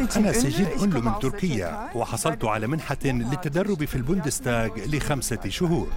أنا 0.00 0.32
سجل 0.32 0.66
أنلو 0.66 1.00
من 1.00 1.12
تركيا 1.20 1.90
وحصلت 1.94 2.44
على 2.44 2.66
منحة 2.66 2.96
للتدرب 3.04 3.84
في 3.84 3.94
البوندستاغ 3.94 4.68
لخمسة 4.86 5.40
شهور. 5.48 5.88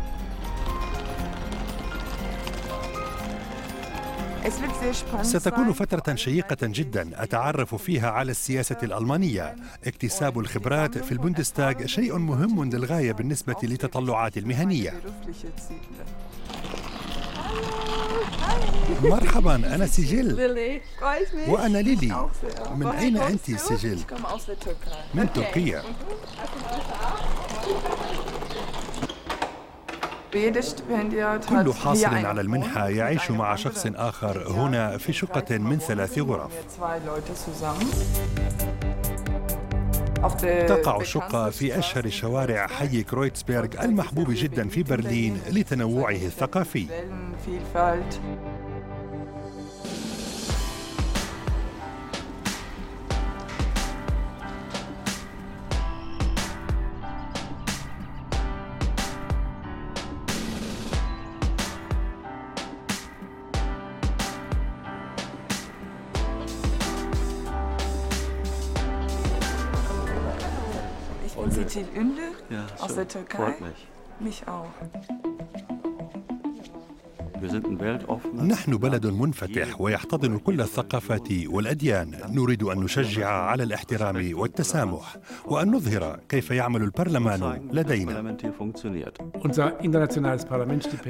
ستكون 5.22 5.74
فترة 5.74 6.16
شيقة 6.16 6.58
جدا 6.62 7.24
أتعرف 7.24 7.76
فيها 7.76 8.10
على 8.10 8.32
السياسة 8.32 8.78
الألمانية. 8.84 9.56
اكتساب 9.88 10.40
الخبرات 10.40 10.98
في 10.98 11.12
البوندستاغ 11.12 11.86
شيء 11.86 12.18
مهم 12.18 12.64
للغاية 12.64 13.12
بالنسبة 13.12 13.56
لتطلعاتي 13.64 14.40
المهنية. 14.40 14.94
مرحبا 19.04 19.56
أنا 19.56 19.86
سجل. 19.88 20.52
وأنا 21.48 21.78
ليلي. 21.78 22.30
من 22.76 22.88
أين 22.88 23.18
أنت 23.18 23.52
سجل؟ 23.52 24.00
من 25.14 25.34
تركيا. 25.34 25.84
كل 31.50 31.74
حاصل 31.74 32.06
على 32.06 32.42
المنحة 32.42 32.90
يعيش 32.90 33.32
مع 33.32 33.56
شخص 33.56 33.88
آخر 33.96 34.48
هنا 34.48 34.98
في 34.98 35.14
شقة 35.14 35.58
من 35.58 35.80
ثلاث 35.80 36.20
غرف. 36.20 36.52
تقع 40.68 41.02
الشقة 41.02 41.50
في 41.50 41.80
أشهر 41.80 42.10
شوارع 42.10 42.68
حي 42.68 43.04
كرويتسبرغ 43.04 43.84
المحبوب 43.84 44.28
جدا 44.30 44.68
في 44.70 44.84
برلين 44.84 45.42
لتنوعه 45.52 46.12
الثقافي. 46.12 46.86
Till 71.64 71.88
Ünlü 71.96 72.34
Ja, 72.50 72.66
aus 72.80 72.96
der 72.96 73.08
Türkei. 73.08 73.38
Freut 73.38 73.62
mich. 73.62 73.88
Mich 74.20 74.48
auch. 74.48 74.68
نحن 78.48 78.78
بلد 78.78 79.08
منفتح 79.08 79.82
ويحتضن 79.82 80.38
كل 80.38 80.62
الثقافات 80.62 81.28
والأديان. 81.48 82.12
نريد 82.30 82.64
أن 82.64 82.80
نشجع 82.80 83.30
على 83.30 83.64
الاحترام 83.64 84.32
والتسامح 84.34 85.18
وأن 85.46 85.72
نظهر 85.72 86.20
كيف 86.30 86.52
يعمل 86.52 86.82
البرلمان 86.84 87.70
لدينا. 87.72 88.36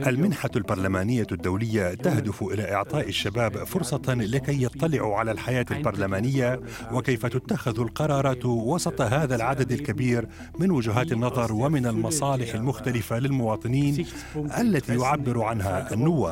المنحة 0.08 0.50
البرلمانية 0.56 1.28
الدولية 1.32 1.94
تهدف 1.94 2.44
إلى 2.44 2.74
إعطاء 2.74 3.08
الشباب 3.10 3.64
فرصة 3.64 4.02
لكي 4.08 4.64
يطلعوا 4.64 5.16
على 5.16 5.32
الحياة 5.32 5.66
البرلمانية 5.72 6.60
وكيف 6.92 7.26
تتخذ 7.26 7.80
القرارات 7.80 8.46
وسط 8.46 9.02
هذا 9.02 9.36
العدد 9.36 9.72
الكبير 9.72 10.28
من 10.60 10.72
وجهات 10.72 11.12
النظر 11.12 11.54
ومن 11.54 11.86
المصالح 11.86 12.54
المختلفة 12.56 13.20
للمواطنين 13.20 14.06
التي 14.60 14.96
يعبر 14.96 15.42
عنها 15.44 15.94
النواب. 15.94 16.25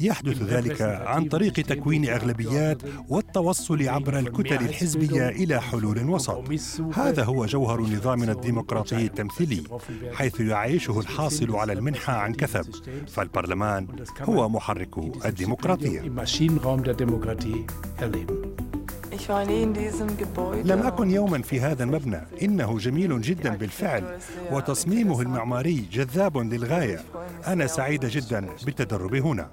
يحدث 0.00 0.42
ذلك 0.42 0.82
عن 0.82 1.24
طريق 1.24 1.52
تكوين 1.52 2.08
أغلبيات 2.08 2.82
والتوصل 3.08 3.88
عبر 3.88 4.18
الكتل 4.18 4.64
الحزبية 4.64 5.28
إلى 5.28 5.60
حلول 5.60 6.10
وسط. 6.10 6.44
هذا 6.94 7.24
هو 7.24 7.46
جوهر 7.46 7.80
نظامنا 7.80 8.32
الديمقراطي 8.32 9.06
التمثيلي 9.06 9.62
حيث 10.12 10.40
يعيشه 10.40 11.00
الحاصل 11.00 11.56
على 11.56 11.72
المنحة 11.72 12.12
عن 12.12 12.32
كثب. 12.32 12.64
فالبرلمان 13.08 13.86
هو 14.22 14.48
محرك 14.48 14.98
Gebäude. 20.20 20.66
لم 20.66 20.82
أكن 20.82 21.10
يوما 21.10 21.42
في 21.42 21.60
هذا 21.60 21.84
المبنى. 21.84 22.20
إنه 22.42 22.78
جميل 22.78 23.20
جدا 23.20 23.56
بالفعل 23.56 24.18
وتصميمه 24.52 25.20
المعماري 25.20 25.84
جذاب 25.92 26.38
للغاية. 26.38 27.04
أنا 27.46 27.66
سعيدة 27.66 28.08
جدا 28.12 28.48
بالتدرب 28.64 29.14
هنا. 29.14 29.50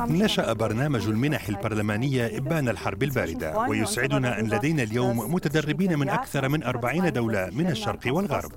نشأ 0.00 0.52
برنامج 0.52 1.06
المنح 1.08 1.48
البرلمانية 1.48 2.38
إبان 2.38 2.68
الحرب 2.68 3.02
الباردة 3.02 3.58
ويسعدنا 3.58 4.40
أن 4.40 4.46
لدينا 4.46 4.82
اليوم 4.82 5.34
متدربين 5.34 5.98
من 5.98 6.08
أكثر 6.08 6.48
من 6.48 6.62
أربعين 6.62 7.12
دولة 7.12 7.50
من 7.52 7.70
الشرق 7.70 8.00
والغرب. 8.06 8.52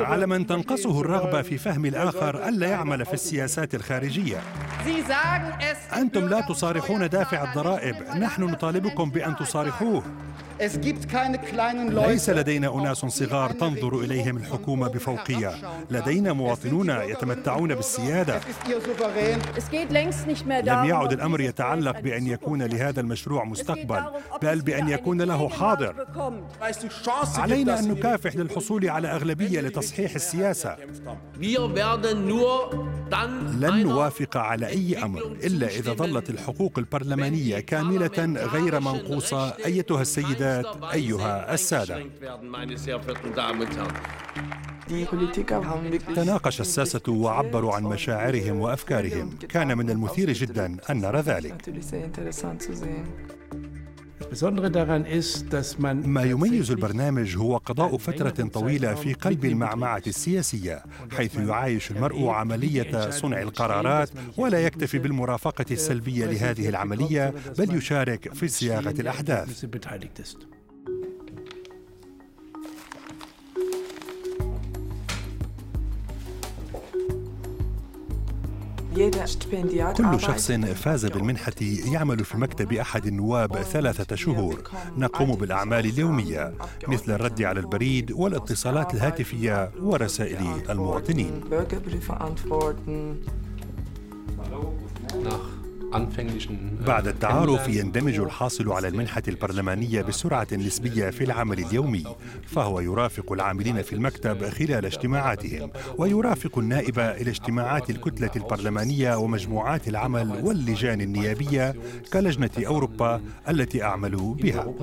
على 0.00 0.26
من 0.26 0.46
تنقصه 0.46 1.00
الرغبة 1.00 1.42
في 1.42 1.58
فهم 1.58 1.86
الآخر 1.86 2.48
ألا 2.48 2.66
يعمل 2.66 3.06
في 3.06 3.14
السياسات 3.14 3.74
الخارجية. 3.74 4.40
أنتم 5.96 6.28
لا 6.28 6.40
تصارحون 6.40 7.08
دافع 7.08 7.44
الضرائب. 7.44 7.96
نحن 8.16 8.42
نطالبكم 8.42 9.10
بأن 9.10 9.36
تصارحوه 9.36 10.02
ليس 11.90 12.30
لدينا 12.30 12.74
أناس 12.74 12.98
صغار 12.98 13.50
تنظر 13.50 14.00
إليهم 14.00 14.36
الحكومة 14.36 14.88
بفوقية. 14.88 15.54
لدينا 15.90 16.32
مواطنون 16.32 16.90
يتمتعون 16.90 17.74
بالسيادة. 17.74 18.40
لم 20.48 20.84
يعد 20.84 21.12
الأمر 21.12 21.40
يتعلق 21.40 22.00
بأن 22.00 22.26
يكون 22.26 22.62
لهذا 22.62 23.00
المشروع 23.00 23.44
مستقبل 23.44 24.02
بل 24.42 24.60
بأن 24.60 24.88
يكون 24.88 25.22
له 25.22 25.48
حاضر. 25.48 25.94
علينا 27.36 27.78
أن 27.78 27.88
نكافح 27.88 28.36
للحصول 28.36 28.90
على 28.90 29.08
أغلبية 29.08 29.60
لتصحيح 29.60 30.14
السياسة. 30.14 30.76
لن 33.60 33.82
نوافق 33.82 34.36
على 34.36 34.66
أي 34.66 35.02
أمر 35.02 35.36
إلا 35.44 35.66
إذا 35.66 35.92
ظلت 35.92 36.30
الحقوق 36.30 36.78
البرلمانية 36.78 37.60
كاملة 37.60 38.46
غير 38.52 38.80
منقوصة. 38.80 39.48
أيتها 39.66 40.02
السيدات 40.50 40.94
أيها 40.94 41.54
السادة. 41.54 42.04
تناقش 46.16 46.60
الساسة 46.60 47.12
وعبروا 47.12 47.74
عن 47.74 47.82
مشاعرهم 47.82 48.60
وأفكارهم. 48.60 49.38
كان 49.48 49.78
من 49.78 49.90
المثير 49.90 50.32
جدا 50.32 50.76
أن 50.90 51.00
نرى 51.00 51.20
ذلك. 51.20 51.54
ما 56.06 56.22
يميز 56.22 56.70
البرنامج 56.70 57.36
هو 57.36 57.56
قضاء 57.56 57.96
فترة 57.96 58.30
طويلة 58.48 58.94
في 58.94 59.12
قلب 59.12 59.44
المعمعة 59.44 60.02
السياسية 60.06 60.82
حيث 61.16 61.36
يعايش 61.36 61.90
المرء 61.90 62.28
عملية 62.28 63.10
صنع 63.10 63.42
القرارات 63.42 64.10
ولا 64.36 64.60
يكتفي 64.66 64.98
بالمرافقة 64.98 65.64
السلبية 65.70 66.26
لهذه 66.26 66.68
العملية 66.68 67.34
بل 67.58 67.74
يشارك 67.74 68.34
في 68.34 68.48
صياغة 68.48 68.94
الأحداث. 69.00 69.64
كل 79.96 80.20
شخص 80.20 80.52
فاز 80.52 81.06
بالمنحة 81.06 81.52
يعمل 81.92 82.24
في 82.24 82.38
مكتب 82.38 82.72
أحد 82.72 83.06
النواب 83.06 83.56
ثلاثة 83.56 84.16
شهور. 84.16 84.62
نقوم 84.96 85.34
بالأعمال 85.34 85.86
اليومية 85.86 86.52
مثل 86.88 87.12
الرد 87.12 87.42
على 87.42 87.60
البريد 87.60 88.12
والاتصالات 88.12 88.94
الهاتفية 88.94 89.70
ورسائل 89.82 90.70
المواطنين. 90.70 91.40
بعد 96.86 97.08
التعارف 97.08 97.68
يندمج 97.68 98.18
الحاصل 98.18 98.72
على 98.72 98.88
المنحة 98.88 99.22
البرلمانية 99.28 100.02
بسرعة 100.02 100.46
نسبية 100.52 101.10
في 101.10 101.24
العمل 101.24 101.58
اليومي 101.58 102.04
فهو 102.46 102.80
يرافق 102.80 103.32
العاملين 103.32 103.82
في 103.82 103.92
المكتب 103.92 104.48
خلال 104.48 104.84
اجتماعاتهم 104.86 105.70
ويرافق 105.98 106.58
النائب 106.58 106.98
إلى 106.98 107.30
اجتماعات 107.30 107.90
الكتلة 107.90 108.30
البرلمانية 108.36 109.14
ومجموعات 109.16 109.88
العمل 109.88 110.40
واللجان 110.44 111.00
النيابية 111.00 111.74
كلجنة 112.12 112.50
أوروبا 112.66 113.20
التي 113.48 113.82
أعمل 113.82 114.16
بها. 114.42 114.74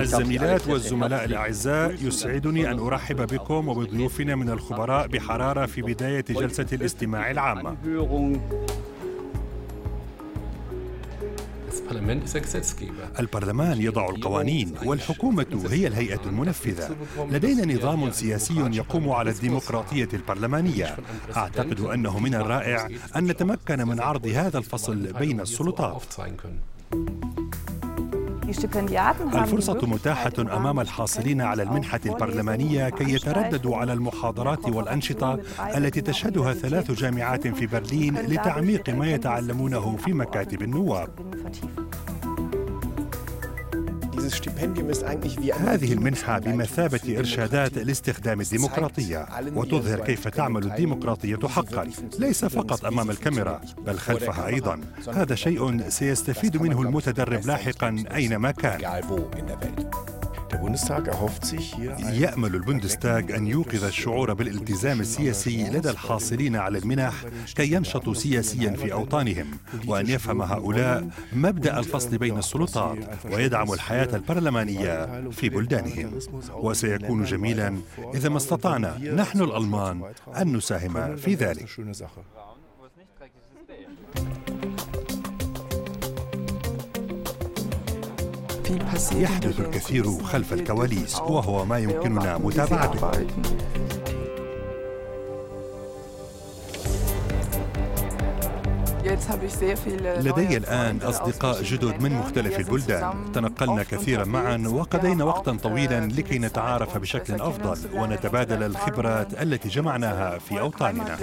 الزميلات 0.00 0.68
والزملاء 0.68 1.24
الأعزاء 1.24 1.94
يسعدني 2.02 2.70
أن 2.70 2.78
أرحب 2.78 3.26
بكم 3.26 3.68
وبضيوفنا 3.68 4.34
من 4.34 4.50
الخبراء 4.50 5.06
بحرارة 5.06 5.66
في 5.66 5.82
بداية 5.82 6.24
جلسة 6.30 6.66
الاستماع 6.72 7.30
العامة 7.30 7.76
البرلمان 13.18 13.80
يضع 13.82 14.08
القوانين 14.08 14.74
والحكومة 14.84 15.66
هي 15.70 15.86
الهيئة 15.86 16.20
المنفذة. 16.26 16.96
لدينا 17.30 17.74
نظام 17.74 18.10
سياسي 18.10 18.70
يقوم 18.72 19.10
على 19.10 19.30
الديمقراطية 19.30 20.08
البرلمانية. 20.14 20.96
أعتقد 21.36 21.80
أنه 21.80 22.18
من 22.18 22.34
الرائع 22.34 22.88
أن 23.16 23.26
نتمكن 23.26 23.88
من 23.88 24.00
عرض 24.00 24.26
هذا 24.26 24.58
الفصل 24.58 25.12
بين 25.12 25.40
السلطات. 25.40 26.02
الفرصة 29.42 29.86
متاحة 29.86 30.32
أمام 30.38 30.80
الحاصلين 30.80 31.40
على 31.40 31.62
المنحة 31.62 32.00
البرلمانية 32.06 32.88
كي 32.88 33.14
يترددوا 33.14 33.76
على 33.76 33.92
المحاضرات 33.92 34.68
والأنشطة 34.68 35.40
التي 35.76 36.00
تشهدها 36.00 36.52
ثلاث 36.52 36.90
جامعات 36.90 37.48
في 37.48 37.66
برلين 37.66 38.14
لتعميق 38.18 38.90
ما 38.90 39.06
يتعلمونه 39.06 39.96
في 39.96 40.12
مكاتب 40.12 40.62
النواب. 40.62 41.08
هذه 45.54 45.92
المنحة 45.92 46.38
بمثابة 46.38 47.18
إرشادات 47.18 47.78
لاستخدام 47.78 48.40
الديمقراطية. 48.40 49.26
وتظهر 49.54 50.00
كيف 50.00 50.28
تعمل 50.28 50.64
الديمقراطية 50.64 51.48
حقا. 51.48 51.90
ليس 52.18 52.44
فقط 52.44 52.84
أمام 52.84 53.10
الكاميرا 53.10 53.60
بل 53.86 53.98
خلفها 53.98 54.46
أيضا. 54.46 54.80
هذا 55.14 55.34
شيء 55.34 55.88
سيستفيد 55.88 56.56
منه 56.56 56.82
المتدرب 56.82 57.46
لاحقا 57.46 58.04
أينما 58.14 58.50
كان. 58.50 58.80
يأمل 62.12 62.54
البوندستاغ 62.54 63.36
أن 63.36 63.46
يوقظ 63.46 63.84
الشعور 63.84 64.32
بالالتزام 64.32 65.00
السياسي 65.00 65.70
لدى 65.70 65.90
الحاصلين 65.90 66.56
على 66.56 66.78
المنح 66.78 67.14
كي 67.56 67.72
ينشطوا 67.72 68.14
سياسيا 68.14 68.70
في 68.70 68.92
أوطانهم 68.92 69.46
وأن 69.86 70.06
يفهم 70.08 70.42
هؤلاء 70.42 71.08
مبدأ 71.32 71.78
الفصل 71.78 72.18
بين 72.18 72.38
السلطات 72.38 72.98
ويدعم 73.32 73.72
الحياة 73.72 74.16
البرلمانية 74.16 75.22
في 75.30 75.48
بلدانهم. 75.48 76.18
وسيكون 76.54 77.24
جميلا 77.24 77.76
إذا 78.14 78.28
ما 78.28 78.36
استطعنا 78.36 78.98
نحن 79.14 79.40
الألمان 79.42 80.02
أن 80.36 80.56
نساهم 80.56 81.16
في 81.16 81.34
ذلك. 81.34 81.66
يحدث 89.12 89.60
الكثير 89.60 90.22
خلف 90.22 90.52
الكواليس 90.52 91.16
وهو 91.16 91.64
ما 91.64 91.78
يمكننا 91.78 92.38
متابعته. 92.38 93.10
لدي 100.02 100.56
الآن 100.56 100.98
أصدقاء 101.02 101.62
جدد 101.62 102.02
من 102.02 102.12
مختلف 102.12 102.58
البلدان. 102.58 103.32
تنقلنا 103.34 103.82
كثيرا 103.82 104.24
معا 104.24 104.64
وقضينا 104.66 105.24
وقتا 105.24 105.56
طويلا 105.62 106.00
لكي 106.00 106.38
نتعارف 106.38 106.98
بشكل 106.98 107.34
أفضل 107.34 107.78
ونتبادل 107.94 108.62
الخبرات 108.62 109.42
التي 109.42 109.68
جمعناها 109.68 110.38
في 110.38 110.60
أوطاننا. 110.60 111.18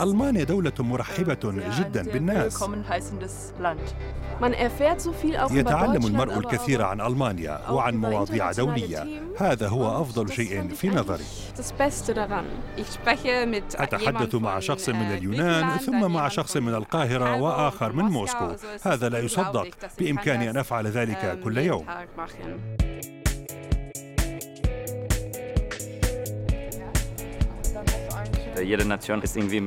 ألمانيا 0.00 0.44
دولة 0.44 0.72
مرحبة 0.78 1.38
جدا 1.78 2.02
بالناس. 2.02 2.64
يتعلم 5.50 6.06
المرء 6.06 6.38
الكثير 6.38 6.82
عن 6.82 7.00
ألمانيا 7.00 7.70
وعن 7.70 7.96
مواضيع 7.96 8.52
دولية. 8.52 9.22
هذا 9.38 9.68
هو 9.68 10.00
أفضل 10.02 10.32
شيء 10.32 10.68
في 10.68 10.88
نظري. 10.88 11.24
أتحدث 13.74 14.34
مع 14.34 14.58
شخص 14.58 14.88
من 14.88 15.12
اليونان 15.12 15.78
ثم 15.78 16.12
مع 16.12 16.28
شخص 16.28 16.56
من 16.56 16.74
القاهرة 16.74 17.36
وآخر 17.42 17.92
من 17.92 18.04
موسكو. 18.04 18.52
هذا 18.82 19.08
لا 19.08 19.18
يصدق. 19.18 19.68
بإمكاني 19.98 20.50
أن 20.50 20.56
أفعل 20.56 20.86
ذلك 20.86 21.40
كل 21.44 21.58
يوم. 21.58 21.86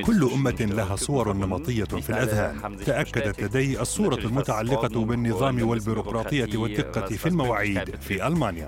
كل 0.06 0.24
أمة 0.34 0.56
لها 0.60 0.96
صور 0.96 1.34
نمطية 1.34 1.84
في 1.84 2.10
الأذهان. 2.10 2.56
تأكدت 2.86 3.42
لدي 3.44 3.82
الصورة 3.82 4.16
المتعلقة 4.16 5.06
بالنظام 5.06 5.56
والبيروقراطية 5.70 6.58
والدقة 6.58 7.02
في 7.18 7.26
المواعيد 7.30 7.96
في 8.02 8.28
ألمانيا. 8.28 8.66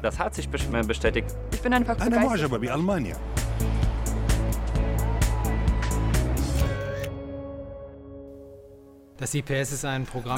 أنا 2.07 2.18
معجب 2.25 2.56
بألمانيا. 2.59 3.18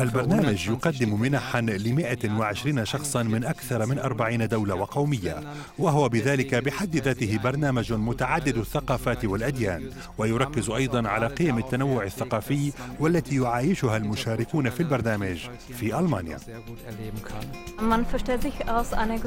البرنامج 0.01 0.67
يقدم 0.67 1.21
منحا 1.21 1.61
ل 1.61 1.93
120 1.93 2.85
شخصا 2.85 3.23
من 3.23 3.43
أكثر 3.43 3.85
من 3.85 3.99
40 3.99 4.47
دولة 4.47 4.75
وقومية 4.75 5.43
وهو 5.79 6.09
بذلك 6.09 6.55
بحد 6.55 6.95
ذاته 6.95 7.39
برنامج 7.43 7.93
متعدد 7.93 8.57
الثقافات 8.57 9.25
والأديان 9.25 9.89
ويركز 10.17 10.69
أيضا 10.69 11.07
على 11.07 11.27
قيم 11.27 11.57
التنوع 11.57 12.03
الثقافي 12.03 12.71
والتي 12.99 13.35
يعايشها 13.35 13.97
المشاركون 13.97 14.69
في 14.69 14.79
البرنامج 14.79 15.37
في 15.79 15.99
ألمانيا. 15.99 16.37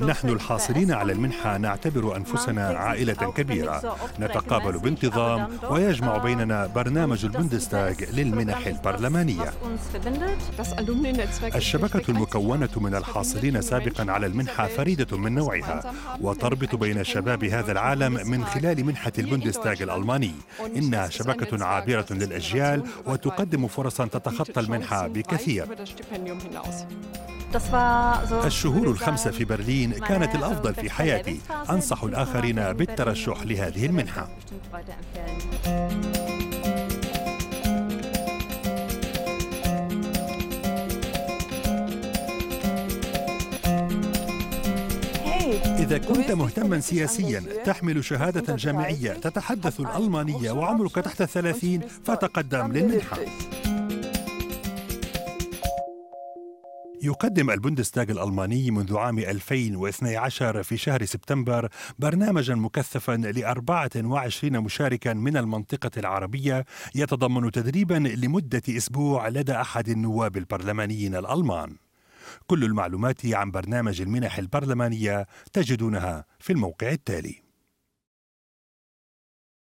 نحن 0.07 0.29
الحاصلين 0.29 0.93
على 0.93 1.13
المنحة 1.13 1.57
نعتبر 1.59 2.17
أنفسنا 2.17 2.67
عائلة 2.67 3.33
كبيرة. 3.37 3.97
نتقابل 4.21 4.79
بانتظام 4.79 5.49
ويجمع 5.71 6.17
بيننا 6.17 6.67
برنامج 6.67 7.25
البوندستاغ 7.25 7.95
للمنح 8.13 8.67
البرلمانية. 8.67 9.46
الشبكة 11.55 12.11
المكونة 12.11 12.69
من 12.77 12.95
الحاصلين 12.95 13.63
سابقا 13.63 14.13
على 14.13 14.27
المنحة 14.27 14.67
فريدة 14.69 15.17
من 15.17 15.35
نوعها 15.35 15.95
وتربط 16.21 16.75
بين 16.75 17.05
شباب 17.05 17.45
هذا 17.45 17.73
العالم 17.73 18.13
من 18.13 18.45
خلال 18.45 18.85
منحة 18.85 19.13
البوندستاغ 19.19 19.83
الألماني 19.83 20.33
إنها 20.77 21.09
شبكة 21.09 21.65
عابرة 21.65 22.07
للأجيال 22.11 22.83
وتقدم 23.07 23.67
فرصا 23.67 24.07
تتخطى 24.07 24.61
المنحة 24.61 25.09
بكثير 25.09 25.67
الشهور 28.47 28.89
الخمسة 28.89 29.31
في 29.31 29.45
برلين 29.45 29.93
كانت 29.93 30.35
الأفضل 30.35 30.75
في 30.75 30.91
حياتي 30.91 31.41
أنصح 31.71 32.03
الآخرين 32.03 32.73
بالترشح 32.73 33.43
لهذه 33.43 33.87
المنحة 33.87 34.29
إذا 45.55 45.99
كنت 45.99 46.31
مهتما 46.31 46.81
سياسيا 46.81 47.43
تحمل 47.65 48.05
شهادة 48.05 48.57
جامعية 48.57 49.13
تتحدث 49.13 49.81
الألمانية 49.81 50.51
وعمرك 50.51 50.95
تحت 50.95 51.23
الثلاثين 51.23 51.81
فتقدم 52.05 52.73
للمنحة 52.73 53.19
يقدم 57.03 57.51
البوندستاغ 57.51 58.05
الألماني 58.11 58.71
منذ 58.71 58.97
عام 58.97 59.19
2012 59.19 60.63
في 60.63 60.77
شهر 60.77 61.05
سبتمبر 61.05 61.69
برنامجا 61.99 62.55
مكثفا 62.55 63.13
ل 63.13 63.45
24 63.45 64.61
مشاركا 64.61 65.15
من 65.15 65.37
المنطقة 65.37 65.91
العربية 65.97 66.65
يتضمن 66.95 67.51
تدريبا 67.51 67.95
لمدة 67.95 68.63
أسبوع 68.69 69.29
لدى 69.29 69.53
أحد 69.53 69.89
النواب 69.89 70.37
البرلمانيين 70.37 71.15
الألمان. 71.15 71.86
كل 72.47 72.65
المعلومات 72.65 73.27
عن 73.27 73.51
برنامج 73.51 74.01
المنح 74.01 74.39
البرلمانية 74.39 75.27
تجدونها 75.53 76.25
في 76.39 76.53
الموقع 76.53 76.89
التالي. 76.89 77.46